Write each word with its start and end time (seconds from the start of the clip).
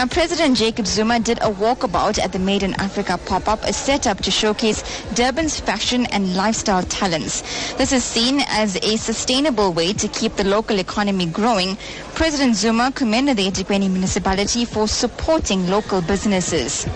Now, 0.00 0.06
President 0.06 0.56
Jacob 0.56 0.86
Zuma 0.86 1.20
did 1.20 1.36
a 1.42 1.50
walkabout 1.52 2.18
at 2.18 2.32
the 2.32 2.38
Made 2.38 2.62
in 2.62 2.72
Africa 2.80 3.20
pop-up, 3.26 3.62
a 3.64 3.72
setup 3.74 4.16
to 4.22 4.30
showcase 4.30 4.82
Durban's 5.12 5.60
fashion 5.60 6.06
and 6.06 6.34
lifestyle 6.34 6.82
talents. 6.84 7.42
This 7.74 7.92
is 7.92 8.02
seen 8.02 8.40
as 8.48 8.76
a 8.76 8.96
sustainable 8.96 9.74
way 9.74 9.92
to 9.92 10.08
keep 10.08 10.36
the 10.36 10.44
local 10.44 10.78
economy 10.78 11.26
growing. 11.26 11.76
President 12.14 12.56
Zuma 12.56 12.92
commended 12.92 13.36
the 13.36 13.50
eThekwini 13.50 13.90
municipality 13.90 14.64
for 14.64 14.88
supporting 14.88 15.68
local 15.68 16.00
businesses. 16.00 16.86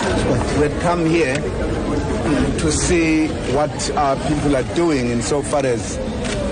We 0.00 0.06
had 0.06 0.80
come 0.80 1.04
here 1.04 1.34
to 1.34 2.72
see 2.72 3.26
what 3.52 3.90
our 3.90 4.16
people 4.26 4.56
are 4.56 4.74
doing 4.74 5.10
insofar 5.10 5.66
as 5.66 5.98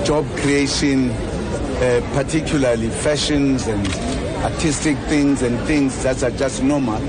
job 0.06 0.26
creation, 0.36 1.08
uh, 1.08 2.06
particularly 2.12 2.90
fashions 2.90 3.66
and 3.66 4.25
artistic 4.46 4.96
things 5.08 5.42
and 5.42 5.58
things 5.66 6.04
that 6.04 6.22
are 6.22 6.30
just 6.30 6.62
normal. 6.62 7.00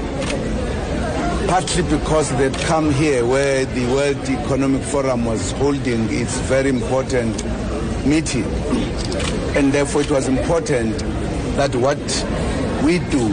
Partly 1.47 1.83
because 1.83 2.35
they'd 2.37 2.57
come 2.65 2.91
here 2.91 3.23
where 3.27 3.63
the 3.63 3.85
World 3.93 4.17
Economic 4.27 4.81
Forum 4.81 5.23
was 5.23 5.51
holding 5.51 6.07
its 6.09 6.35
very 6.49 6.69
important 6.69 7.35
meeting. 8.07 8.43
And 9.55 9.71
therefore 9.71 10.01
it 10.01 10.09
was 10.09 10.27
important 10.27 10.97
that 11.57 11.75
what 11.75 11.99
we 12.83 12.97
do, 13.13 13.29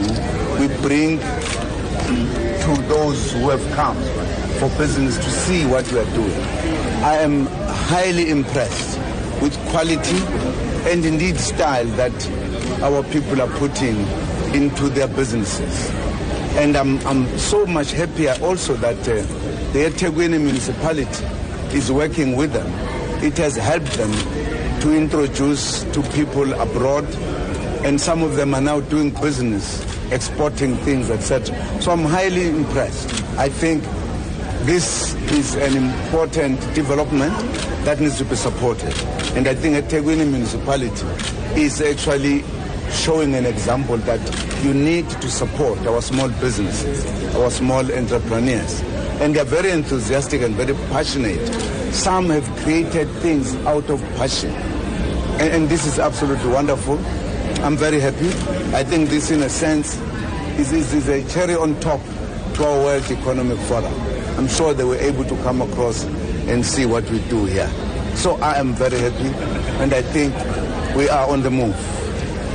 we 0.59 0.67
bring 0.87 1.17
to 1.17 2.81
those 2.87 3.31
who 3.31 3.49
have 3.49 3.65
come 3.73 3.97
for 4.59 4.69
business 4.77 5.17
to 5.17 5.31
see 5.31 5.65
what 5.65 5.91
we 5.91 5.97
are 5.97 6.13
doing. 6.13 6.41
I 7.03 7.15
am 7.15 7.47
highly 7.89 8.29
impressed 8.29 8.99
with 9.41 9.57
quality 9.69 10.19
and 10.91 11.03
indeed 11.03 11.39
style 11.39 11.85
that 11.97 12.13
our 12.81 13.03
people 13.03 13.41
are 13.41 13.49
putting 13.57 13.95
into 14.53 14.89
their 14.89 15.07
businesses. 15.07 15.89
And 16.57 16.75
I'm, 16.75 17.05
I'm 17.07 17.25
so 17.37 17.65
much 17.65 17.91
happier 17.91 18.35
also 18.41 18.75
that 18.75 18.97
uh, 18.99 19.15
the 19.73 19.89
eThekwini 19.89 20.41
municipality 20.41 21.25
is 21.75 21.91
working 21.91 22.35
with 22.35 22.53
them. 22.53 22.67
It 23.23 23.37
has 23.37 23.55
helped 23.55 23.91
them 23.93 24.11
to 24.81 24.95
introduce 24.95 25.83
to 25.93 26.01
people 26.13 26.53
abroad 26.53 27.05
and 27.85 27.99
some 27.99 28.23
of 28.23 28.35
them 28.35 28.53
are 28.55 28.61
now 28.61 28.79
doing 28.79 29.09
business, 29.09 29.83
exporting 30.11 30.75
things, 30.77 31.09
etc. 31.09 31.55
So 31.81 31.91
I'm 31.91 32.03
highly 32.03 32.47
impressed. 32.47 33.09
I 33.37 33.49
think 33.49 33.83
this 34.65 35.13
is 35.31 35.55
an 35.55 35.77
important 35.77 36.59
development 36.73 37.33
that 37.85 37.99
needs 37.99 38.17
to 38.17 38.25
be 38.25 38.35
supported. 38.35 38.93
And 39.35 39.47
I 39.47 39.53
think 39.53 39.75
eThekwini 39.75 40.29
municipality 40.31 41.05
is 41.61 41.81
actually 41.81 42.43
showing 42.91 43.35
an 43.35 43.45
example 43.45 43.97
that 43.97 44.19
you 44.63 44.73
need 44.73 45.09
to 45.09 45.29
support 45.29 45.79
our 45.85 46.01
small 46.01 46.29
businesses, 46.29 47.05
our 47.35 47.49
small 47.49 47.91
entrepreneurs. 47.91 48.81
And 49.21 49.35
they're 49.35 49.45
very 49.45 49.71
enthusiastic 49.71 50.41
and 50.41 50.55
very 50.55 50.73
passionate. 50.89 51.45
Some 51.93 52.29
have 52.29 52.45
created 52.57 53.09
things 53.21 53.55
out 53.67 53.89
of 53.89 54.01
passion. 54.17 54.51
And, 55.39 55.53
and 55.53 55.69
this 55.69 55.85
is 55.85 55.99
absolutely 55.99 56.49
wonderful. 56.49 56.97
I'm 57.63 57.77
very 57.77 57.99
happy. 57.99 58.27
I 58.75 58.83
think 58.83 59.09
this, 59.09 59.31
in 59.31 59.41
a 59.43 59.49
sense, 59.49 59.97
is, 60.59 60.73
is, 60.73 60.93
is 60.93 61.07
a 61.07 61.27
cherry 61.29 61.55
on 61.55 61.79
top 61.79 62.01
to 62.55 62.65
our 62.65 62.77
World 62.83 63.11
Economic 63.11 63.57
Forum. 63.59 63.93
I'm 64.37 64.47
sure 64.47 64.73
they 64.73 64.83
were 64.83 64.97
able 64.97 65.23
to 65.25 65.35
come 65.43 65.61
across 65.61 66.03
and 66.47 66.65
see 66.65 66.85
what 66.85 67.09
we 67.09 67.19
do 67.29 67.45
here. 67.45 67.69
So 68.15 68.35
I 68.35 68.57
am 68.57 68.73
very 68.73 68.97
happy, 68.97 69.27
and 69.81 69.93
I 69.93 70.01
think 70.01 70.33
we 70.95 71.09
are 71.09 71.29
on 71.29 71.41
the 71.41 71.51
move 71.51 71.75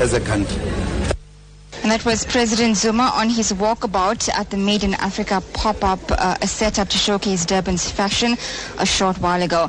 as 0.00 0.14
a 0.14 0.20
country. 0.20 0.62
And 1.82 1.90
that 1.90 2.04
was 2.04 2.24
President 2.24 2.76
Zuma 2.76 3.10
on 3.14 3.28
his 3.28 3.52
walkabout 3.52 4.28
at 4.30 4.50
the 4.50 4.56
Made 4.56 4.84
in 4.84 4.94
Africa 4.94 5.42
pop-up, 5.52 6.00
uh, 6.10 6.36
a 6.40 6.46
setup 6.46 6.88
to 6.88 6.98
showcase 6.98 7.44
Durban's 7.44 7.90
fashion 7.90 8.36
a 8.78 8.86
short 8.86 9.18
while 9.18 9.42
ago. 9.42 9.68